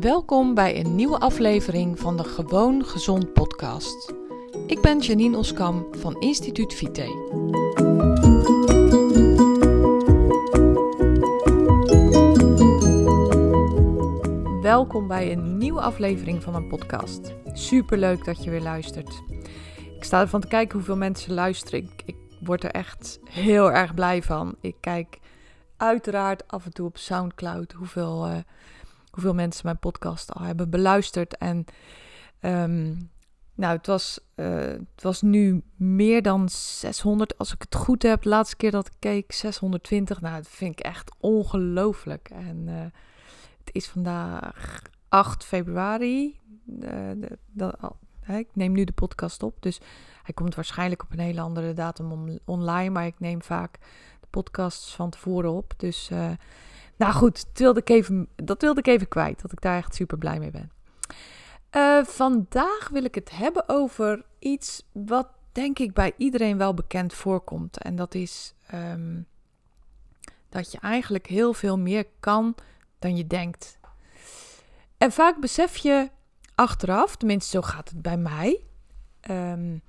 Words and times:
Welkom 0.00 0.54
bij 0.54 0.80
een 0.80 0.94
nieuwe 0.94 1.18
aflevering 1.18 1.98
van 1.98 2.16
de 2.16 2.24
Gewoon 2.24 2.84
Gezond 2.84 3.32
podcast. 3.32 4.14
Ik 4.66 4.80
ben 4.80 4.98
Janine 4.98 5.36
Oskam 5.36 5.86
van 5.90 6.20
Instituut 6.20 6.74
Vite. 6.74 7.06
Welkom 14.62 15.08
bij 15.08 15.32
een 15.32 15.58
nieuwe 15.58 15.80
aflevering 15.80 16.42
van 16.42 16.52
mijn 16.52 16.68
podcast. 16.68 17.34
Super 17.52 17.98
leuk 17.98 18.24
dat 18.24 18.44
je 18.44 18.50
weer 18.50 18.62
luistert. 18.62 19.22
Ik 19.96 20.04
sta 20.04 20.20
ervan 20.20 20.40
te 20.40 20.48
kijken 20.48 20.76
hoeveel 20.76 20.96
mensen 20.96 21.34
luisteren. 21.34 21.90
Ik, 22.04 22.16
word 22.40 22.64
er 22.64 22.70
echt 22.70 23.18
heel 23.30 23.72
erg 23.72 23.94
blij 23.94 24.22
van. 24.22 24.56
Ik 24.60 24.76
kijk 24.80 25.18
uiteraard 25.76 26.48
af 26.48 26.64
en 26.64 26.72
toe 26.72 26.86
op 26.86 26.98
SoundCloud 26.98 27.72
hoeveel, 27.72 28.26
uh, 28.26 28.36
hoeveel 29.10 29.34
mensen 29.34 29.60
mijn 29.64 29.78
podcast 29.78 30.32
al 30.32 30.42
hebben 30.44 30.70
beluisterd. 30.70 31.36
En 31.36 31.64
um, 32.40 33.10
nou, 33.58 33.76
het 33.76 33.86
was, 33.86 34.20
uh, 34.36 34.46
het 34.66 35.02
was 35.02 35.22
nu 35.22 35.62
meer 35.76 36.22
dan 36.22 36.48
600, 36.48 37.38
als 37.38 37.52
ik 37.52 37.62
het 37.62 37.74
goed 37.74 38.02
heb. 38.02 38.22
De 38.22 38.28
laatste 38.28 38.56
keer 38.56 38.70
dat 38.70 38.86
ik 38.86 38.92
keek, 38.98 39.32
620. 39.32 40.20
Nou, 40.20 40.36
dat 40.36 40.48
vind 40.48 40.78
ik 40.78 40.84
echt 40.84 41.10
ongelooflijk. 41.20 42.28
En 42.30 42.64
uh, 42.66 42.74
het 43.64 43.70
is 43.72 43.86
vandaag 43.86 44.82
8 45.08 45.44
februari. 45.44 46.38
De, 46.64 47.38
de, 47.52 47.74
ik 48.26 48.48
neem 48.52 48.72
nu 48.72 48.84
de 48.84 48.92
podcast 48.92 49.42
op, 49.42 49.56
dus 49.60 49.80
hij 50.22 50.34
komt 50.34 50.54
waarschijnlijk 50.54 51.02
op 51.02 51.12
een 51.12 51.18
hele 51.18 51.40
andere 51.40 51.72
datum 51.72 52.12
on 52.12 52.38
online. 52.44 52.90
Maar 52.90 53.06
ik 53.06 53.20
neem 53.20 53.42
vaak 53.42 53.78
podcasts 54.30 54.94
van 54.94 55.10
tevoren 55.10 55.50
op. 55.50 55.74
Dus 55.76 56.10
nou 56.98 57.12
goed, 57.12 57.44
dat 57.44 57.58
wilde, 57.58 57.80
ik 57.80 57.88
even, 57.88 58.28
dat 58.36 58.62
wilde 58.62 58.80
ik 58.80 58.86
even 58.86 59.08
kwijt. 59.08 59.42
Dat 59.42 59.52
ik 59.52 59.60
daar 59.60 59.76
echt 59.76 59.94
super 59.94 60.18
blij 60.18 60.38
mee 60.38 60.50
ben. 60.50 60.70
Uh, 61.76 62.04
vandaag 62.04 62.88
wil 62.92 63.04
ik 63.04 63.14
het 63.14 63.30
hebben 63.30 63.68
over 63.68 64.24
iets 64.38 64.86
wat 64.92 65.28
denk 65.52 65.78
ik 65.78 65.92
bij 65.92 66.12
iedereen 66.16 66.58
wel 66.58 66.74
bekend 66.74 67.14
voorkomt. 67.14 67.78
En 67.78 67.96
dat 67.96 68.14
is 68.14 68.54
um, 68.74 69.26
dat 70.48 70.72
je 70.72 70.78
eigenlijk 70.80 71.26
heel 71.26 71.52
veel 71.54 71.78
meer 71.78 72.06
kan 72.20 72.54
dan 72.98 73.16
je 73.16 73.26
denkt. 73.26 73.78
En 74.98 75.12
vaak 75.12 75.40
besef 75.40 75.76
je 75.76 76.10
achteraf, 76.54 77.16
tenminste 77.16 77.50
zo 77.50 77.62
gaat 77.62 77.88
het 77.88 78.02
bij 78.02 78.16
mij, 78.16 78.60
um, 79.30 79.82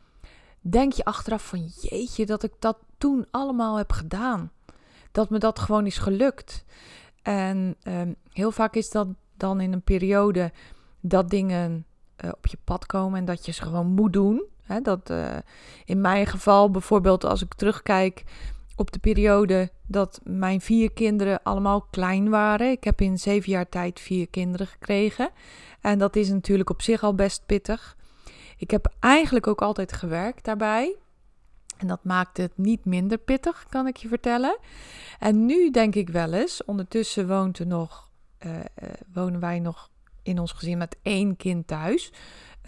denk 0.61 0.93
je 0.93 1.05
achteraf 1.05 1.47
van 1.47 1.71
jeetje 1.81 2.25
dat 2.25 2.43
ik 2.43 2.53
dat 2.59 2.77
toen 2.97 3.27
allemaal 3.31 3.77
heb 3.77 3.91
gedaan. 3.91 4.51
Dat 5.11 5.29
me 5.29 5.37
dat 5.37 5.59
gewoon 5.59 5.85
is 5.85 5.97
gelukt. 5.97 6.65
En 7.21 7.75
um, 7.83 8.15
heel 8.31 8.51
vaak 8.51 8.75
is 8.75 8.89
dat 8.89 9.07
dan 9.37 9.61
in 9.61 9.73
een 9.73 9.81
periode 9.81 10.51
dat 10.99 11.29
dingen 11.29 11.85
uh, 12.25 12.31
op 12.37 12.47
je 12.47 12.57
pad 12.63 12.85
komen 12.85 13.19
en 13.19 13.25
dat 13.25 13.45
je 13.45 13.51
ze 13.51 13.61
gewoon 13.61 13.87
moet 13.87 14.13
doen. 14.13 14.43
Dat 14.83 15.09
uh, 15.09 15.35
in 15.85 16.01
mijn 16.01 16.27
geval 16.27 16.71
bijvoorbeeld 16.71 17.25
als 17.25 17.41
ik 17.41 17.53
terugkijk 17.53 18.23
op 18.75 18.91
de 18.91 18.99
periode 18.99 19.69
dat 19.87 20.21
mijn 20.23 20.61
vier 20.61 20.91
kinderen 20.91 21.43
allemaal 21.43 21.81
klein 21.81 22.29
waren. 22.29 22.71
Ik 22.71 22.83
heb 22.83 23.01
in 23.01 23.17
zeven 23.17 23.51
jaar 23.51 23.69
tijd 23.69 23.99
vier 23.99 24.29
kinderen 24.29 24.67
gekregen. 24.67 25.29
En 25.81 25.99
dat 25.99 26.15
is 26.15 26.29
natuurlijk 26.29 26.69
op 26.69 26.81
zich 26.81 27.03
al 27.03 27.15
best 27.15 27.45
pittig. 27.45 27.97
Ik 28.57 28.71
heb 28.71 28.93
eigenlijk 28.99 29.47
ook 29.47 29.61
altijd 29.61 29.93
gewerkt 29.93 30.45
daarbij. 30.45 30.95
En 31.79 31.87
dat 31.87 32.03
maakt 32.03 32.37
het 32.37 32.51
niet 32.55 32.85
minder 32.85 33.17
pittig, 33.17 33.65
kan 33.69 33.87
ik 33.87 33.97
je 33.97 34.07
vertellen. 34.07 34.57
En 35.19 35.45
nu 35.45 35.71
denk 35.71 35.95
ik 35.95 36.09
wel 36.09 36.33
eens, 36.33 36.65
ondertussen 36.65 37.27
woont 37.27 37.59
er 37.59 37.67
nog, 37.67 38.09
uh, 38.45 38.55
uh, 38.55 38.61
wonen 39.13 39.39
wij 39.39 39.59
nog 39.59 39.89
in 40.23 40.39
ons 40.39 40.51
gezin 40.51 40.77
met 40.77 40.97
één 41.01 41.35
kind 41.35 41.67
thuis. 41.67 42.11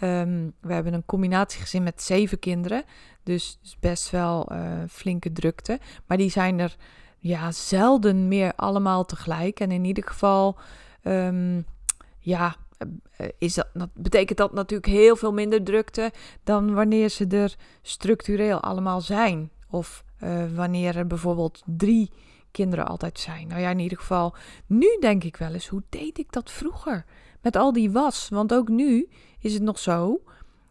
Um, 0.02 0.52
we 0.60 0.72
hebben 0.72 0.94
een 0.94 1.04
combinatiegezin 1.04 1.82
met 1.82 2.02
zeven 2.02 2.38
kinderen. 2.38 2.84
Dus 3.22 3.58
best 3.80 4.10
wel 4.10 4.52
uh, 4.52 4.72
flinke 4.88 5.32
drukte. 5.32 5.80
Maar 6.06 6.16
die 6.16 6.30
zijn 6.30 6.58
er 6.58 6.76
ja, 7.18 7.52
zelden 7.52 8.28
meer 8.28 8.52
allemaal 8.54 9.04
tegelijk. 9.04 9.60
En 9.60 9.70
in 9.70 9.84
ieder 9.84 10.04
geval, 10.04 10.58
um, 11.02 11.64
ja, 12.18 12.46
eh, 12.46 12.54
is 13.38 13.54
dat, 13.54 13.68
dat, 13.72 13.88
betekent 13.94 14.38
dat 14.38 14.52
natuurlijk 14.52 14.92
heel 14.92 15.16
veel 15.16 15.32
minder 15.32 15.64
drukte 15.64 16.12
dan 16.44 16.74
wanneer 16.74 17.08
ze 17.08 17.26
er 17.26 17.56
structureel 17.82 18.60
allemaal 18.60 19.00
zijn. 19.00 19.50
Of 19.70 20.04
uh, 20.22 20.44
wanneer 20.54 20.96
er 20.96 21.06
bijvoorbeeld 21.06 21.62
drie 21.64 22.10
kinderen 22.50 22.86
altijd 22.86 23.18
zijn. 23.18 23.48
Nou 23.48 23.60
ja, 23.60 23.70
in 23.70 23.78
ieder 23.78 23.98
geval, 23.98 24.34
nu 24.66 24.96
denk 25.00 25.24
ik 25.24 25.36
wel 25.36 25.52
eens, 25.52 25.68
hoe 25.68 25.82
deed 25.88 26.18
ik 26.18 26.32
dat 26.32 26.50
vroeger? 26.50 27.04
Met 27.40 27.56
al 27.56 27.72
die 27.72 27.90
was. 27.90 28.28
Want 28.28 28.54
ook 28.54 28.68
nu 28.68 29.08
is 29.38 29.54
het 29.54 29.62
nog 29.62 29.78
zo 29.78 30.22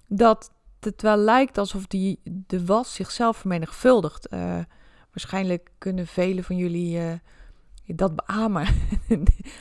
dat 0.07 0.51
het 0.79 1.01
wel 1.01 1.17
lijkt 1.17 1.57
alsof 1.57 1.87
die, 1.87 2.19
de 2.23 2.65
was 2.65 2.93
zichzelf 2.93 3.37
vermenigvuldigt. 3.37 4.33
Uh, 4.33 4.59
waarschijnlijk 5.11 5.71
kunnen 5.77 6.07
velen 6.07 6.43
van 6.43 6.55
jullie 6.55 7.19
dat 7.85 8.15
beamen. 8.15 8.67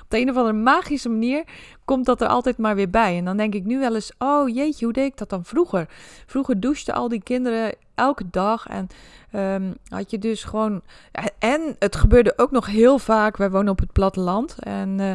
Op 0.02 0.06
de 0.08 0.18
een 0.18 0.30
of 0.30 0.36
andere 0.36 0.56
magische 0.56 1.08
manier 1.08 1.44
komt 1.84 2.06
dat 2.06 2.20
er 2.20 2.28
altijd 2.28 2.58
maar 2.58 2.74
weer 2.74 2.90
bij. 2.90 3.16
En 3.16 3.24
dan 3.24 3.36
denk 3.36 3.54
ik 3.54 3.64
nu 3.64 3.78
wel 3.78 3.94
eens: 3.94 4.12
oh 4.18 4.48
jeetje, 4.48 4.84
hoe 4.84 4.94
deed 4.94 5.06
ik 5.06 5.18
dat 5.18 5.30
dan 5.30 5.44
vroeger? 5.44 5.88
Vroeger 6.26 6.60
douchten 6.60 6.94
al 6.94 7.08
die 7.08 7.22
kinderen 7.22 7.74
elke 7.94 8.24
dag. 8.30 8.66
En 8.66 8.86
um, 9.34 9.74
had 9.88 10.10
je 10.10 10.18
dus 10.18 10.44
gewoon. 10.44 10.82
En 11.38 11.76
het 11.78 11.96
gebeurde 11.96 12.32
ook 12.36 12.50
nog 12.50 12.66
heel 12.66 12.98
vaak. 12.98 13.36
Wij 13.36 13.50
wonen 13.50 13.72
op 13.72 13.78
het 13.78 13.92
platteland. 13.92 14.56
En. 14.58 14.98
Uh, 14.98 15.12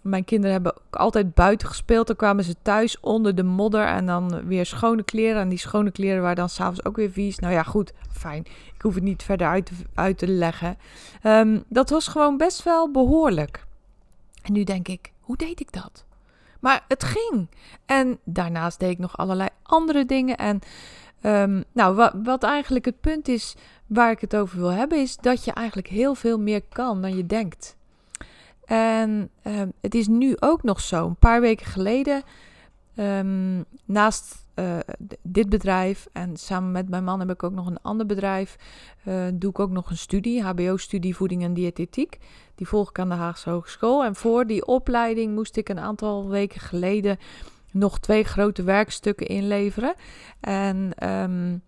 mijn 0.00 0.24
kinderen 0.24 0.52
hebben 0.52 0.76
ook 0.76 0.96
altijd 0.96 1.34
buiten 1.34 1.68
gespeeld. 1.68 2.06
Dan 2.06 2.16
kwamen 2.16 2.44
ze 2.44 2.54
thuis 2.62 3.00
onder 3.00 3.34
de 3.34 3.42
modder 3.42 3.86
en 3.86 4.06
dan 4.06 4.46
weer 4.46 4.66
schone 4.66 5.02
kleren. 5.02 5.40
En 5.40 5.48
die 5.48 5.58
schone 5.58 5.90
kleren 5.90 6.22
waren 6.22 6.36
dan 6.36 6.48
s'avonds 6.48 6.84
ook 6.84 6.96
weer 6.96 7.10
vies. 7.10 7.38
Nou 7.38 7.52
ja, 7.52 7.62
goed, 7.62 7.92
fijn. 8.10 8.44
Ik 8.74 8.82
hoef 8.82 8.94
het 8.94 9.02
niet 9.02 9.22
verder 9.22 9.46
uit 9.46 9.66
te, 9.66 9.72
uit 9.94 10.18
te 10.18 10.28
leggen. 10.28 10.76
Um, 11.22 11.64
dat 11.68 11.90
was 11.90 12.08
gewoon 12.08 12.36
best 12.36 12.62
wel 12.62 12.90
behoorlijk. 12.90 13.64
En 14.42 14.52
nu 14.52 14.64
denk 14.64 14.88
ik, 14.88 15.12
hoe 15.20 15.36
deed 15.36 15.60
ik 15.60 15.72
dat? 15.72 16.04
Maar 16.60 16.84
het 16.88 17.04
ging. 17.04 17.48
En 17.86 18.18
daarnaast 18.24 18.80
deed 18.80 18.90
ik 18.90 18.98
nog 18.98 19.16
allerlei 19.18 19.48
andere 19.62 20.04
dingen. 20.04 20.36
En 20.36 20.60
um, 21.22 21.64
nou, 21.72 21.94
wat, 21.94 22.12
wat 22.22 22.42
eigenlijk 22.42 22.84
het 22.84 23.00
punt 23.00 23.28
is 23.28 23.54
waar 23.86 24.10
ik 24.10 24.20
het 24.20 24.36
over 24.36 24.58
wil 24.58 24.72
hebben, 24.72 24.98
is 24.98 25.16
dat 25.16 25.44
je 25.44 25.52
eigenlijk 25.52 25.88
heel 25.88 26.14
veel 26.14 26.38
meer 26.38 26.62
kan 26.68 27.02
dan 27.02 27.16
je 27.16 27.26
denkt. 27.26 27.76
En 28.68 29.30
um, 29.44 29.72
het 29.80 29.94
is 29.94 30.06
nu 30.06 30.36
ook 30.40 30.62
nog 30.62 30.80
zo. 30.80 31.06
Een 31.06 31.16
paar 31.16 31.40
weken 31.40 31.66
geleden, 31.66 32.22
um, 32.96 33.64
naast 33.84 34.46
uh, 34.54 34.76
dit 35.22 35.48
bedrijf 35.48 36.08
en 36.12 36.36
samen 36.36 36.72
met 36.72 36.88
mijn 36.88 37.04
man 37.04 37.20
heb 37.20 37.30
ik 37.30 37.42
ook 37.42 37.52
nog 37.52 37.66
een 37.66 37.82
ander 37.82 38.06
bedrijf. 38.06 38.56
Uh, 39.04 39.26
doe 39.34 39.50
ik 39.50 39.58
ook 39.58 39.70
nog 39.70 39.90
een 39.90 39.96
studie, 39.96 40.42
HBO-studie 40.42 41.16
voeding 41.16 41.42
en 41.42 41.54
diëtetiek. 41.54 42.18
Die 42.54 42.68
volg 42.68 42.88
ik 42.88 42.98
aan 42.98 43.08
de 43.08 43.14
Haagse 43.14 43.50
Hogeschool. 43.50 44.04
En 44.04 44.14
voor 44.14 44.46
die 44.46 44.66
opleiding 44.66 45.34
moest 45.34 45.56
ik 45.56 45.68
een 45.68 45.80
aantal 45.80 46.28
weken 46.28 46.60
geleden 46.60 47.18
nog 47.72 47.98
twee 47.98 48.24
grote 48.24 48.62
werkstukken 48.62 49.26
inleveren. 49.26 49.94
En 50.40 51.08
um, 51.08 51.62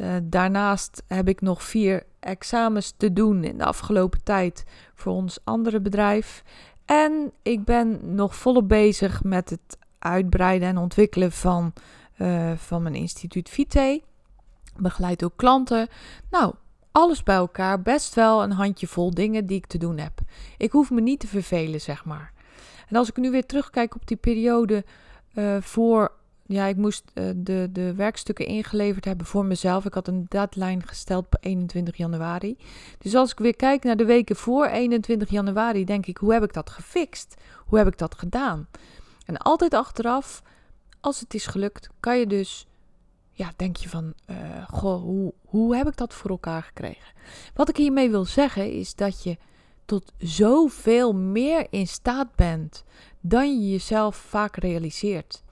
uh, 0.00 0.16
daarnaast 0.22 1.02
heb 1.06 1.28
ik 1.28 1.40
nog 1.40 1.62
vier 1.62 2.02
examens 2.20 2.94
te 2.96 3.12
doen 3.12 3.44
in 3.44 3.58
de 3.58 3.64
afgelopen 3.64 4.22
tijd 4.22 4.64
voor 4.94 5.12
ons 5.12 5.38
andere 5.44 5.80
bedrijf. 5.80 6.42
En 6.84 7.32
ik 7.42 7.64
ben 7.64 8.14
nog 8.14 8.34
volop 8.36 8.68
bezig 8.68 9.24
met 9.24 9.50
het 9.50 9.78
uitbreiden 9.98 10.68
en 10.68 10.78
ontwikkelen 10.78 11.32
van, 11.32 11.72
uh, 12.18 12.52
van 12.56 12.82
mijn 12.82 12.94
instituut 12.94 13.48
Vite. 13.48 14.02
Begeleid 14.76 15.24
ook 15.24 15.36
klanten. 15.36 15.88
Nou, 16.30 16.54
alles 16.92 17.22
bij 17.22 17.36
elkaar. 17.36 17.82
Best 17.82 18.14
wel 18.14 18.42
een 18.42 18.52
handjevol 18.52 19.10
dingen 19.10 19.46
die 19.46 19.56
ik 19.56 19.66
te 19.66 19.78
doen 19.78 19.98
heb. 19.98 20.20
Ik 20.56 20.72
hoef 20.72 20.90
me 20.90 21.00
niet 21.00 21.20
te 21.20 21.26
vervelen, 21.26 21.80
zeg 21.80 22.04
maar. 22.04 22.32
En 22.88 22.96
als 22.96 23.08
ik 23.08 23.16
nu 23.16 23.30
weer 23.30 23.46
terugkijk 23.46 23.94
op 23.94 24.06
die 24.06 24.16
periode 24.16 24.84
uh, 25.34 25.56
voor 25.60 26.12
ja, 26.52 26.66
ik 26.66 26.76
moest 26.76 27.10
uh, 27.14 27.30
de, 27.36 27.68
de 27.72 27.94
werkstukken 27.94 28.46
ingeleverd 28.46 29.04
hebben 29.04 29.26
voor 29.26 29.44
mezelf. 29.44 29.84
Ik 29.84 29.94
had 29.94 30.08
een 30.08 30.26
deadline 30.28 30.80
gesteld 30.84 31.24
op 31.24 31.36
21 31.40 31.96
januari. 31.96 32.56
Dus 32.98 33.14
als 33.14 33.30
ik 33.30 33.38
weer 33.38 33.56
kijk 33.56 33.84
naar 33.84 33.96
de 33.96 34.04
weken 34.04 34.36
voor 34.36 34.66
21 34.66 35.30
januari, 35.30 35.84
denk 35.84 36.06
ik, 36.06 36.16
hoe 36.16 36.32
heb 36.32 36.42
ik 36.42 36.52
dat 36.52 36.70
gefixt? 36.70 37.34
Hoe 37.66 37.78
heb 37.78 37.86
ik 37.86 37.98
dat 37.98 38.14
gedaan? 38.14 38.68
En 39.26 39.36
altijd 39.36 39.74
achteraf, 39.74 40.42
als 41.00 41.20
het 41.20 41.34
is 41.34 41.46
gelukt, 41.46 41.88
kan 42.00 42.18
je 42.18 42.26
dus, 42.26 42.66
ja, 43.32 43.52
denk 43.56 43.76
je 43.76 43.88
van, 43.88 44.14
uh, 44.30 44.36
goh, 44.68 45.02
hoe, 45.02 45.32
hoe 45.44 45.76
heb 45.76 45.86
ik 45.86 45.96
dat 45.96 46.14
voor 46.14 46.30
elkaar 46.30 46.62
gekregen? 46.62 47.12
Wat 47.54 47.68
ik 47.68 47.76
hiermee 47.76 48.10
wil 48.10 48.24
zeggen 48.24 48.72
is 48.72 48.94
dat 48.94 49.22
je 49.22 49.36
tot 49.84 50.12
zoveel 50.18 51.14
meer 51.14 51.66
in 51.70 51.86
staat 51.86 52.34
bent 52.34 52.84
dan 53.20 53.60
je 53.60 53.70
jezelf 53.70 54.16
vaak 54.16 54.56
realiseert. 54.56 55.42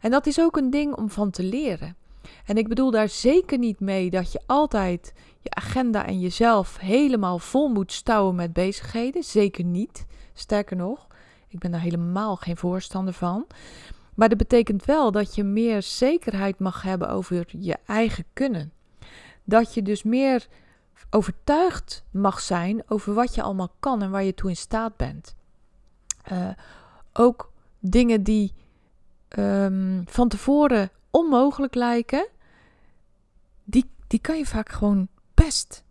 En 0.00 0.10
dat 0.10 0.26
is 0.26 0.40
ook 0.40 0.56
een 0.56 0.70
ding 0.70 0.94
om 0.94 1.10
van 1.10 1.30
te 1.30 1.42
leren. 1.42 1.96
En 2.44 2.56
ik 2.56 2.68
bedoel 2.68 2.90
daar 2.90 3.08
zeker 3.08 3.58
niet 3.58 3.80
mee 3.80 4.10
dat 4.10 4.32
je 4.32 4.40
altijd 4.46 5.12
je 5.40 5.50
agenda 5.50 6.06
en 6.06 6.20
jezelf 6.20 6.78
helemaal 6.78 7.38
vol 7.38 7.68
moet 7.68 7.92
stouwen 7.92 8.34
met 8.34 8.52
bezigheden. 8.52 9.22
Zeker 9.22 9.64
niet. 9.64 10.06
Sterker 10.34 10.76
nog, 10.76 11.06
Ik 11.48 11.58
ben 11.58 11.70
daar 11.70 11.80
helemaal 11.80 12.36
geen 12.36 12.56
voorstander 12.56 13.14
van. 13.14 13.46
Maar 14.14 14.28
dat 14.28 14.38
betekent 14.38 14.84
wel 14.84 15.10
dat 15.12 15.34
je 15.34 15.44
meer 15.44 15.82
zekerheid 15.82 16.58
mag 16.58 16.82
hebben 16.82 17.08
over 17.08 17.46
je 17.48 17.76
eigen 17.86 18.24
kunnen. 18.32 18.72
Dat 19.44 19.74
je 19.74 19.82
dus 19.82 20.02
meer 20.02 20.46
overtuigd 21.10 22.04
mag 22.10 22.40
zijn 22.40 22.82
over 22.88 23.14
wat 23.14 23.34
je 23.34 23.42
allemaal 23.42 23.72
kan 23.80 24.02
en 24.02 24.10
waar 24.10 24.24
je 24.24 24.34
toe 24.34 24.50
in 24.50 24.56
staat 24.56 24.96
bent. 24.96 25.34
Uh, 26.32 26.48
ook 27.12 27.52
dingen 27.78 28.22
die 28.22 28.52
um, 29.38 30.02
van 30.06 30.28
tevoren 30.28 30.90
onmogelijk 31.10 31.74
lijken, 31.74 32.28
die, 33.64 33.90
die 34.06 34.20
kan 34.20 34.38
je 34.38 34.46
vaak 34.46 34.68
gewoon 34.68 35.08
best. 35.34 35.84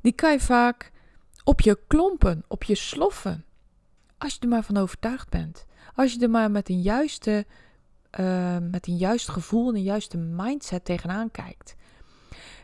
Die 0.00 0.12
kan 0.12 0.32
je 0.32 0.40
vaak 0.40 0.92
op 1.44 1.60
je 1.60 1.78
klompen, 1.86 2.44
op 2.48 2.64
je 2.64 2.74
sloffen. 2.74 3.44
Als 4.18 4.34
je 4.34 4.40
er 4.40 4.48
maar 4.48 4.64
van 4.64 4.76
overtuigd 4.76 5.28
bent. 5.28 5.66
Als 5.94 6.12
je 6.12 6.20
er 6.20 6.30
maar 6.30 6.50
met 6.50 6.68
een 6.68 6.80
juiste, 6.80 7.46
uh, 8.20 8.56
met 8.70 8.86
een 8.86 8.96
juist 8.96 9.28
gevoel 9.28 9.68
en 9.68 9.74
een 9.74 9.82
juiste 9.82 10.16
mindset 10.16 10.84
tegenaan 10.84 11.30
kijkt. 11.30 11.74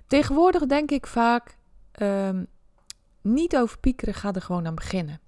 Tegenwoordig 0.07 0.67
denk 0.67 0.91
ik 0.91 1.07
vaak, 1.07 1.57
um, 2.03 2.47
niet 3.21 3.57
over 3.57 3.79
piekeren, 3.79 4.15
ga 4.15 4.33
er 4.33 4.43
gewoon 4.43 4.67
aan 4.67 4.75
beginnen. 4.75 5.21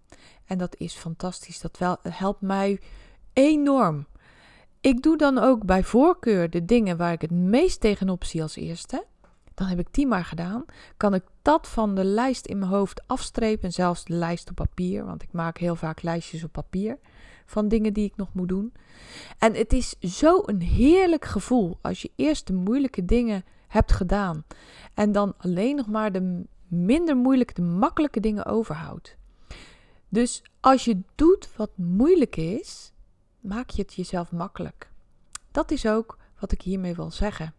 En 0.44 0.58
dat 0.58 0.76
is 0.76 0.94
fantastisch. 0.94 1.60
Dat 1.60 1.78
wel, 1.78 1.98
helpt 2.02 2.40
mij 2.40 2.80
enorm. 3.32 4.06
Ik 4.80 5.02
doe 5.02 5.16
dan 5.16 5.38
ook 5.38 5.64
bij 5.64 5.84
voorkeur 5.84 6.50
de 6.50 6.64
dingen 6.64 6.96
waar 6.96 7.12
ik 7.12 7.20
het 7.20 7.30
meest 7.30 7.80
tegenop 7.80 8.24
zie 8.24 8.42
als 8.42 8.56
eerste. 8.56 9.04
Dan 9.54 9.66
heb 9.66 9.78
ik 9.78 9.86
die 9.90 10.06
maar 10.06 10.24
gedaan. 10.24 10.64
Kan 10.96 11.14
ik 11.14 11.22
dat 11.42 11.68
van 11.68 11.94
de 11.94 12.04
lijst 12.04 12.46
in 12.46 12.58
mijn 12.58 12.70
hoofd 12.70 13.02
afstrepen. 13.06 13.64
En 13.64 13.72
zelfs 13.72 14.04
de 14.04 14.14
lijst 14.14 14.50
op 14.50 14.56
papier. 14.56 15.04
Want 15.04 15.22
ik 15.22 15.32
maak 15.32 15.58
heel 15.58 15.76
vaak 15.76 16.02
lijstjes 16.02 16.44
op 16.44 16.52
papier. 16.52 16.98
Van 17.46 17.68
dingen 17.68 17.92
die 17.92 18.04
ik 18.04 18.16
nog 18.16 18.28
moet 18.32 18.48
doen. 18.48 18.72
En 19.38 19.54
het 19.54 19.72
is 19.72 19.98
zo 19.98 20.42
een 20.46 20.60
heerlijk 20.60 21.24
gevoel. 21.24 21.78
Als 21.82 22.02
je 22.02 22.10
eerst 22.16 22.46
de 22.46 22.52
moeilijke 22.52 23.04
dingen 23.04 23.44
hebt 23.68 23.92
gedaan. 23.92 24.44
En 24.94 25.12
dan 25.12 25.34
alleen 25.36 25.76
nog 25.76 25.86
maar 25.86 26.12
de 26.12 26.42
minder 26.68 27.16
moeilijke, 27.16 27.54
de 27.54 27.62
makkelijke 27.62 28.20
dingen 28.20 28.46
overhoudt. 28.46 29.16
Dus 30.08 30.42
als 30.60 30.84
je 30.84 31.00
doet 31.14 31.48
wat 31.56 31.70
moeilijk 31.76 32.36
is, 32.36 32.92
maak 33.40 33.70
je 33.70 33.82
het 33.82 33.94
jezelf 33.94 34.32
makkelijk. 34.32 34.90
Dat 35.50 35.70
is 35.70 35.86
ook 35.86 36.18
wat 36.38 36.52
ik 36.52 36.62
hiermee 36.62 36.94
wil 36.94 37.10
zeggen. 37.10 37.54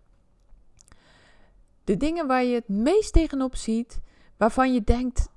De 1.84 1.98
dingen 1.98 2.28
waar 2.28 2.44
je 2.44 2.56
het 2.56 2.68
meest 2.68 3.14
tegenop 3.14 3.56
ziet, 3.56 4.00
waarvan 4.38 4.74
je 4.74 4.84
denkt, 4.84 5.30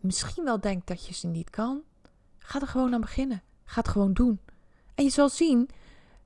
misschien 0.00 0.44
wel 0.44 0.60
denkt 0.60 0.86
dat 0.86 1.06
je 1.06 1.14
ze 1.14 1.26
niet 1.26 1.50
kan, 1.50 1.82
ga 2.38 2.60
er 2.60 2.66
gewoon 2.66 2.94
aan 2.94 3.00
beginnen. 3.00 3.42
Ga 3.64 3.80
het 3.80 3.88
gewoon 3.88 4.12
doen. 4.12 4.40
En 4.94 5.04
je 5.04 5.10
zal 5.10 5.28
zien 5.28 5.70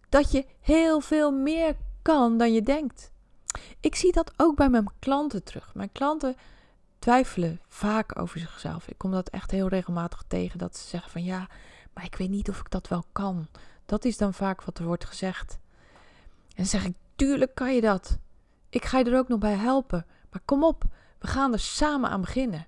dat 0.08 0.31
je 0.31 0.46
heel 0.61 1.00
veel 1.00 1.32
meer 1.32 1.76
kan 2.02 2.38
dan 2.38 2.52
je 2.52 2.62
denkt. 2.62 3.11
Ik 3.81 3.94
zie 3.94 4.12
dat 4.12 4.32
ook 4.37 4.56
bij 4.56 4.69
mijn 4.69 4.90
klanten 4.99 5.43
terug. 5.43 5.75
Mijn 5.75 5.93
klanten 5.93 6.37
twijfelen 6.99 7.61
vaak 7.69 8.19
over 8.19 8.38
zichzelf. 8.38 8.88
Ik 8.88 8.99
kom 8.99 9.11
dat 9.11 9.28
echt 9.28 9.50
heel 9.50 9.69
regelmatig 9.69 10.25
tegen. 10.26 10.58
Dat 10.58 10.76
ze 10.76 10.88
zeggen 10.88 11.11
van 11.11 11.25
ja, 11.25 11.49
maar 11.94 12.04
ik 12.04 12.14
weet 12.14 12.30
niet 12.30 12.48
of 12.48 12.58
ik 12.60 12.70
dat 12.70 12.88
wel 12.88 13.04
kan. 13.12 13.46
Dat 13.86 14.04
is 14.04 14.16
dan 14.16 14.34
vaak 14.34 14.62
wat 14.62 14.78
er 14.78 14.84
wordt 14.84 15.04
gezegd. 15.04 15.58
En 16.54 16.66
zeg 16.66 16.84
ik, 16.84 16.94
tuurlijk 17.16 17.54
kan 17.54 17.74
je 17.74 17.80
dat. 17.80 18.18
Ik 18.68 18.84
ga 18.84 18.98
je 18.98 19.04
er 19.04 19.18
ook 19.18 19.28
nog 19.28 19.38
bij 19.38 19.54
helpen. 19.54 20.06
Maar 20.30 20.40
kom 20.44 20.64
op, 20.64 20.84
we 21.18 21.26
gaan 21.26 21.52
er 21.52 21.60
samen 21.60 22.10
aan 22.10 22.20
beginnen. 22.20 22.66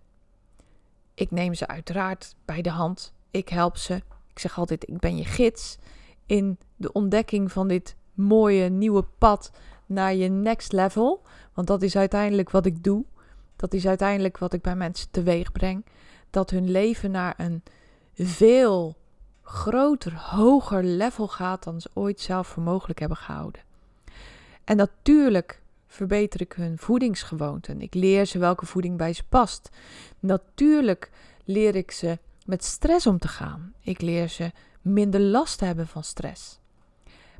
Ik 1.14 1.30
neem 1.30 1.54
ze 1.54 1.66
uiteraard 1.66 2.34
bij 2.44 2.62
de 2.62 2.70
hand. 2.70 3.12
Ik 3.30 3.48
help 3.48 3.76
ze. 3.76 3.94
Ik 4.30 4.38
zeg 4.38 4.58
altijd, 4.58 4.88
ik 4.88 4.98
ben 4.98 5.16
je 5.16 5.24
gids 5.24 5.78
in 6.26 6.58
de 6.76 6.92
ontdekking 6.92 7.52
van 7.52 7.68
dit 7.68 7.96
mooie 8.14 8.68
nieuwe 8.68 9.04
pad 9.18 9.50
naar 9.86 10.14
je 10.14 10.28
next 10.28 10.72
level. 10.72 11.22
Want 11.52 11.66
dat 11.66 11.82
is 11.82 11.96
uiteindelijk 11.96 12.50
wat 12.50 12.66
ik 12.66 12.84
doe. 12.84 13.04
Dat 13.56 13.72
is 13.72 13.86
uiteindelijk 13.86 14.38
wat 14.38 14.52
ik 14.52 14.62
bij 14.62 14.76
mensen 14.76 15.10
teweeg 15.10 15.52
breng. 15.52 15.84
Dat 16.30 16.50
hun 16.50 16.70
leven 16.70 17.10
naar 17.10 17.34
een 17.36 17.62
veel 18.14 18.96
groter, 19.44 20.14
hoger 20.14 20.84
level 20.84 21.28
gaat 21.28 21.64
dan 21.64 21.80
ze 21.80 21.90
ooit 21.94 22.20
zelf 22.20 22.46
voor 22.46 22.62
mogelijk 22.62 22.98
hebben 22.98 23.18
gehouden. 23.18 23.62
En 24.64 24.76
natuurlijk 24.76 25.62
verbeter 25.86 26.40
ik 26.40 26.52
hun 26.52 26.78
voedingsgewoonten. 26.78 27.80
Ik 27.80 27.94
leer 27.94 28.24
ze 28.24 28.38
welke 28.38 28.66
voeding 28.66 28.96
bij 28.96 29.12
ze 29.12 29.24
past. 29.28 29.70
Natuurlijk 30.20 31.10
leer 31.44 31.74
ik 31.74 31.90
ze 31.90 32.18
met 32.46 32.64
stress 32.64 33.06
om 33.06 33.18
te 33.18 33.28
gaan. 33.28 33.72
Ik 33.80 34.00
leer 34.00 34.28
ze 34.28 34.52
minder 34.80 35.20
last 35.20 35.58
te 35.58 35.64
hebben 35.64 35.88
van 35.88 36.04
stress. 36.04 36.58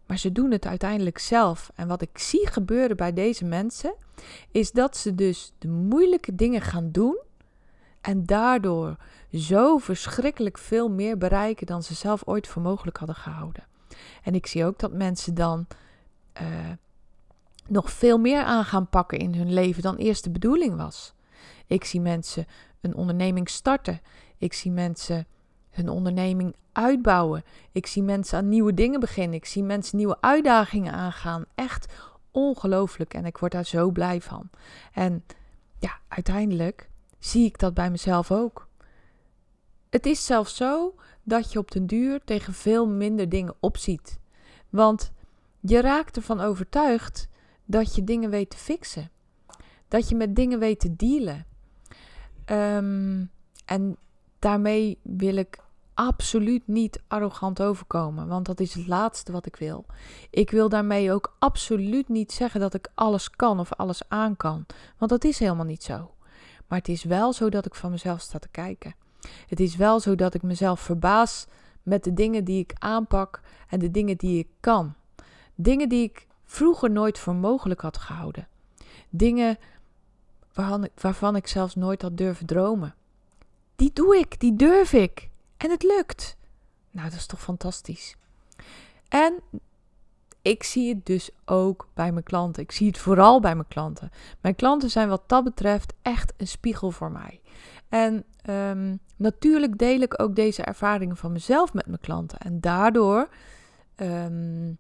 Maar 0.07 0.19
ze 0.19 0.33
doen 0.33 0.51
het 0.51 0.67
uiteindelijk 0.67 1.19
zelf. 1.19 1.71
En 1.75 1.89
wat 1.89 2.03
ik 2.03 2.19
zie 2.19 2.47
gebeuren 2.47 2.97
bij 2.97 3.13
deze 3.13 3.45
mensen, 3.45 3.95
is 4.51 4.73
dat 4.73 4.97
ze 4.97 5.15
dus 5.15 5.53
de 5.59 5.69
moeilijke 5.69 6.35
dingen 6.35 6.61
gaan 6.61 6.91
doen. 6.91 7.19
En 8.05 8.27
daardoor 8.27 8.97
zo 9.33 9.79
verschrikkelijk 9.79 10.59
veel 10.59 10.89
meer 10.89 11.19
bereiken 11.19 11.67
dan 11.67 11.83
ze 11.83 11.95
zelf 11.95 12.23
ooit 12.25 12.47
voor 12.47 12.63
mogelijk 12.63 12.97
hadden 12.97 13.17
gehouden. 13.17 13.65
En 14.23 14.35
ik 14.35 14.47
zie 14.47 14.65
ook 14.65 14.79
dat 14.79 14.93
mensen 14.93 15.35
dan 15.35 15.67
uh, 16.43 16.49
nog 17.69 17.91
veel 17.91 18.19
meer 18.19 18.43
aan 18.43 18.65
gaan 18.65 18.89
pakken 18.89 19.19
in 19.19 19.35
hun 19.35 19.53
leven 19.53 19.83
dan 19.83 19.97
eerst 19.97 20.25
de 20.25 20.31
bedoeling 20.31 20.77
was. 20.77 21.15
Ik 21.67 21.85
zie 21.85 22.01
mensen 22.01 22.47
een 22.81 22.95
onderneming 22.95 23.49
starten. 23.49 24.01
Ik 24.39 24.53
zie 24.53 24.71
mensen 24.71 25.27
hun 25.71 25.89
onderneming 25.89 26.55
uitbouwen. 26.73 27.45
Ik 27.73 27.87
zie 27.87 28.03
mensen 28.03 28.39
aan 28.39 28.49
nieuwe 28.49 28.75
dingen 28.75 29.01
beginnen. 29.01 29.37
Ik 29.37 29.47
zie 29.47 29.63
mensen 29.63 29.97
nieuwe 29.97 30.21
uitdagingen 30.21 30.93
aangaan. 30.93 31.45
Echt 31.55 31.93
ongelooflijk. 32.31 33.15
En 33.15 33.25
ik 33.25 33.39
word 33.39 33.53
daar 33.53 33.65
zo 33.65 33.91
blij 33.91 34.21
van. 34.21 34.51
En 34.93 35.25
ja, 35.79 35.99
uiteindelijk 36.09 36.89
zie 37.25 37.45
ik 37.45 37.59
dat 37.59 37.75
bij 37.75 37.91
mezelf 37.91 38.31
ook. 38.31 38.69
Het 39.91 40.07
is 40.07 40.25
zelfs 40.25 40.57
zo 40.57 40.95
dat 41.23 41.53
je 41.53 41.59
op 41.59 41.71
den 41.71 41.87
duur 41.87 42.21
tegen 42.25 42.53
veel 42.53 42.87
minder 42.89 43.29
dingen 43.29 43.55
opziet. 43.61 44.19
Want 44.71 45.13
je 45.61 45.81
raakt 45.81 46.17
ervan 46.17 46.41
overtuigd 46.41 47.29
dat 47.65 47.95
je 47.95 48.05
dingen 48.05 48.31
weet 48.31 48.51
te 48.51 48.57
fixen. 48.57 49.11
Dat 49.89 50.09
je 50.09 50.15
met 50.15 50.37
dingen 50.37 50.59
weet 50.59 50.81
te 50.81 50.97
dealen. 50.97 51.47
Um, 52.47 53.31
en 53.65 53.97
daarmee 54.39 54.99
wil 55.03 55.37
ik 55.37 55.59
absoluut 55.95 56.67
niet 56.67 57.03
arrogant 57.09 57.63
overkomen, 57.63 58.29
want 58.29 58.47
dat 58.47 58.61
is 58.61 58.75
het 58.75 58.87
laatste 58.87 59.33
wat 59.33 59.47
ik 59.47 59.57
wil. 59.57 59.85
Ik 60.31 60.51
wil 60.51 60.69
daarmee 60.69 61.13
ook 61.13 61.37
absoluut 61.39 62.09
niet 62.09 62.33
zeggen 62.33 62.61
dat 62.61 62.75
ik 62.75 62.91
alles 62.95 63.31
kan 63.31 63.61
of 63.61 63.73
alles 63.73 64.09
aan 64.09 64.37
kan, 64.37 64.67
want 64.99 65.11
dat 65.11 65.25
is 65.25 65.39
helemaal 65.39 65.65
niet 65.65 65.83
zo. 65.83 66.15
Maar 66.67 66.79
het 66.79 66.89
is 66.89 67.05
wel 67.05 67.33
zo 67.33 67.49
dat 67.49 67.67
ik 67.67 67.75
van 67.75 67.91
mezelf 67.91 68.21
sta 68.21 68.39
te 68.39 68.49
kijken. 68.49 68.95
Het 69.47 69.61
is 69.61 69.77
wel 69.77 70.01
zo 70.01 70.15
dat 70.15 70.35
ik 70.35 70.43
mezelf 70.43 70.81
verbaas 70.81 71.47
met 71.83 72.05
de 72.05 72.13
dingen 72.13 72.45
die 72.45 72.61
ik 72.61 72.73
aanpak 72.79 73.41
en 73.69 73.79
de 73.79 73.91
dingen 73.91 74.17
die 74.17 74.39
ik 74.39 74.49
kan. 74.61 74.95
Dingen 75.55 75.89
die 75.89 76.03
ik 76.03 76.27
vroeger 76.45 76.91
nooit 76.91 77.19
voor 77.19 77.35
mogelijk 77.35 77.81
had 77.81 77.99
gehouden. 77.99 78.49
Dingen 79.11 79.59
waarvan 80.95 81.37
ik, 81.37 81.47
zelfs 81.47 81.75
nooit 81.75 82.03
had 82.03 82.17
durven 82.17 82.47
dromen. 82.47 82.95
Die 83.77 83.91
doe 83.93 84.17
ik, 84.17 84.41
die 84.41 84.57
durf 84.57 84.93
ik. 84.93 85.31
En 85.57 85.71
het 85.71 85.83
lukt. 85.83 86.37
Nou, 86.91 87.09
dat 87.09 87.19
is 87.19 87.27
toch 87.27 87.43
fantastisch. 87.43 88.17
En 89.09 89.41
ik 90.45 90.63
zie 90.63 90.95
het 90.95 91.07
dus 91.07 91.31
ook 91.45 91.89
bij 91.95 92.13
mijn 92.13 92.25
klanten. 92.25 92.63
Ik 92.63 92.73
zie 92.73 92.87
het 92.87 92.99
vooral 92.99 93.41
bij 93.41 93.55
mijn 93.55 93.69
klanten. 93.69 94.11
Mijn 94.41 94.55
klanten 94.55 94.91
zijn 94.91 95.09
wat 95.09 95.23
dat 95.27 95.45
betreft 95.45 95.93
echt 96.03 96.33
een 96.37 96.47
spiegel 96.47 96.91
voor 96.91 97.11
mij. 97.11 97.41
En 97.89 98.25
um, 98.51 98.99
natuurlijk 99.17 99.79
deel 99.79 100.01
ik 100.01 100.23
ook 100.23 100.37
deze 100.37 100.63
ervaringen 100.63 101.17
van 101.17 101.33
mezelf 101.33 101.75
met 101.75 101.87
mijn 101.87 102.01
klanten. 102.01 102.39
En 102.39 102.61
daardoor 102.61 103.29
um, 103.97 104.79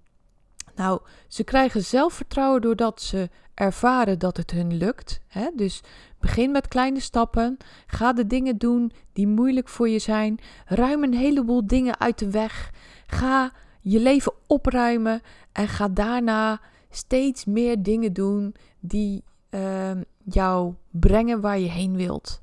nou, 0.74 1.00
ze 1.28 1.44
krijgen 1.44 1.82
zelfvertrouwen 1.82 2.60
doordat 2.60 3.02
ze 3.02 3.30
ervaren 3.54 4.18
dat 4.18 4.36
het 4.36 4.50
hun 4.50 4.76
lukt. 4.76 5.20
Hè? 5.26 5.48
Dus 5.54 5.82
begin 6.20 6.50
met 6.50 6.68
kleine 6.68 7.00
stappen. 7.00 7.56
Ga 7.86 8.12
de 8.12 8.26
dingen 8.26 8.58
doen 8.58 8.92
die 9.12 9.26
moeilijk 9.26 9.68
voor 9.68 9.88
je 9.88 9.98
zijn. 9.98 10.38
Ruim 10.66 11.02
een 11.02 11.14
heleboel 11.14 11.66
dingen 11.66 12.00
uit 12.00 12.18
de 12.18 12.30
weg. 12.30 12.70
Ga 13.06 13.52
je 13.84 14.00
leven 14.00 14.32
opruimen 14.46 15.22
en 15.52 15.68
ga 15.68 15.88
daarna 15.88 16.60
steeds 16.90 17.44
meer 17.44 17.82
dingen 17.82 18.12
doen 18.12 18.54
die 18.80 19.22
uh, 19.50 19.90
jou 20.22 20.74
brengen 20.90 21.40
waar 21.40 21.58
je 21.58 21.68
heen 21.68 21.96
wilt. 21.96 22.42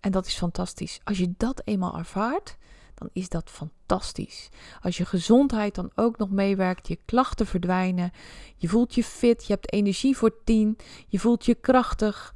En 0.00 0.12
dat 0.12 0.26
is 0.26 0.36
fantastisch. 0.36 1.00
Als 1.04 1.18
je 1.18 1.34
dat 1.36 1.62
eenmaal 1.64 1.98
ervaart, 1.98 2.56
dan 2.94 3.08
is 3.12 3.28
dat 3.28 3.50
fantastisch. 3.50 4.48
Als 4.80 4.96
je 4.96 5.04
gezondheid 5.04 5.74
dan 5.74 5.90
ook 5.94 6.18
nog 6.18 6.30
meewerkt, 6.30 6.88
je 6.88 6.98
klachten 7.04 7.46
verdwijnen, 7.46 8.10
je 8.56 8.68
voelt 8.68 8.94
je 8.94 9.04
fit, 9.04 9.46
je 9.46 9.52
hebt 9.52 9.72
energie 9.72 10.16
voor 10.16 10.44
tien, 10.44 10.78
je 11.08 11.18
voelt 11.18 11.44
je 11.44 11.54
krachtig, 11.54 12.34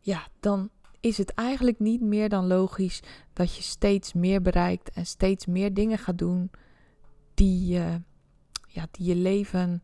ja, 0.00 0.26
dan 0.40 0.70
is 1.00 1.18
het 1.18 1.34
eigenlijk 1.34 1.78
niet 1.78 2.00
meer 2.00 2.28
dan 2.28 2.46
logisch 2.46 3.02
dat 3.32 3.56
je 3.56 3.62
steeds 3.62 4.12
meer 4.12 4.42
bereikt 4.42 4.90
en 4.90 5.06
steeds 5.06 5.46
meer 5.46 5.74
dingen 5.74 5.98
gaat 5.98 6.18
doen 6.18 6.50
die, 7.40 7.78
ja, 8.66 8.86
die 8.90 9.06
je 9.06 9.16
leven 9.16 9.82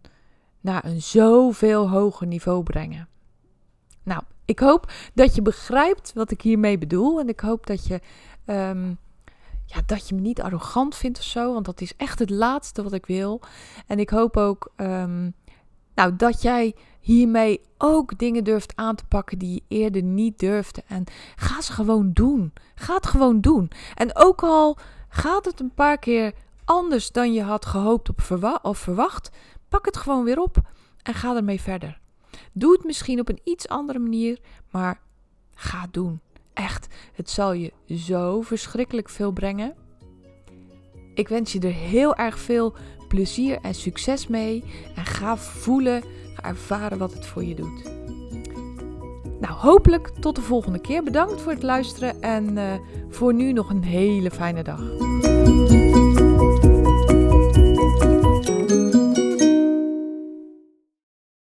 naar 0.61 0.85
een 0.85 1.03
zoveel 1.03 1.91
hoger 1.91 2.27
niveau 2.27 2.63
brengen. 2.63 3.09
Nou, 4.03 4.23
ik 4.45 4.59
hoop 4.59 4.93
dat 5.15 5.35
je 5.35 5.43
begrijpt 5.43 6.13
wat 6.13 6.31
ik 6.31 6.41
hiermee 6.41 6.79
bedoel. 6.79 7.21
En 7.21 7.29
ik 7.29 7.41
hoop 7.41 7.67
dat 7.67 7.87
je, 7.87 8.01
ehm, 8.45 8.89
ja, 9.65 9.83
dat 9.87 10.09
je 10.09 10.15
me 10.15 10.21
niet 10.21 10.41
arrogant 10.41 10.97
vindt 10.97 11.19
of 11.19 11.25
zo. 11.25 11.53
Want 11.53 11.65
dat 11.65 11.81
is 11.81 11.97
echt 11.97 12.19
het 12.19 12.31
laatste 12.31 12.83
wat 12.83 12.93
ik 12.93 13.07
wil. 13.07 13.41
En 13.87 13.99
ik 13.99 14.11
hoop 14.11 14.37
ook 14.37 14.73
um, 14.77 15.35
nou, 15.95 16.17
dat 16.17 16.43
jij 16.43 16.75
hiermee 17.01 17.61
ook 17.79 18.19
dingen 18.19 18.45
durft 18.45 18.77
aan 18.77 18.95
te 18.95 19.05
pakken 19.05 19.39
die 19.39 19.53
je 19.53 19.63
eerder 19.77 20.03
niet 20.03 20.39
durfde. 20.39 20.83
En 20.87 21.05
ga 21.37 21.61
ze 21.61 21.73
gewoon 21.73 22.13
doen. 22.13 22.53
Ga 22.75 22.95
het 22.95 23.07
gewoon 23.07 23.41
doen. 23.41 23.71
En 23.95 24.17
ook 24.17 24.43
al 24.43 24.79
gaat 25.09 25.45
het 25.45 25.61
een 25.61 25.75
paar 25.75 25.99
keer 25.99 26.33
anders 26.67 27.13
dan 27.13 27.33
je 27.33 27.43
had 27.43 27.67
gehoopt 27.67 28.11
of 28.63 28.79
verwacht, 28.79 29.31
pak 29.69 29.85
het 29.85 29.97
gewoon 29.97 30.25
weer 30.25 30.41
op 30.41 30.57
en 31.03 31.15
ga 31.15 31.37
ermee 31.37 31.61
verder. 31.61 32.01
Doe 32.53 32.73
het 32.73 32.85
misschien 32.85 33.21
op 33.21 33.29
een 33.29 33.41
iets 33.45 33.69
andere 33.69 33.99
manier, 33.99 34.39
maar 34.71 35.01
ga 35.55 35.87
doen. 35.91 36.21
Echt, 36.53 36.87
het 37.15 37.31
zal 37.31 37.53
je 37.53 37.73
zo 37.89 38.41
verschrikkelijk 38.41 39.09
veel 39.09 39.31
brengen. 39.31 39.75
Ik 41.15 41.29
wens 41.29 41.53
je 41.53 41.61
er 41.61 41.73
heel 41.73 42.15
erg 42.15 42.39
veel 42.39 42.75
plezier 43.09 43.59
en 43.63 43.75
succes 43.75 44.27
mee. 44.27 44.65
En 44.95 45.05
ga 45.05 45.37
voelen, 45.37 46.03
ga 46.35 46.43
ervaren 46.43 46.99
wat 46.99 47.15
het 47.15 47.27
voor 47.27 47.45
je 47.45 47.55
doet. 47.55 47.83
Nou, 49.41 49.55
hopelijk 49.55 50.09
tot 50.09 50.35
de 50.35 50.43
volgende 50.43 50.81
keer. 50.81 51.03
Bedankt 51.03 51.41
voor 51.41 51.53
het 51.53 51.63
luisteren 51.63 52.23
en 52.23 52.57
uh, 52.57 52.73
voor 53.09 53.35
nu 53.35 53.53
nog 53.53 53.71
een 53.71 53.83
hele 53.83 54.31
fijne 54.31 54.63
dag. 54.63 54.81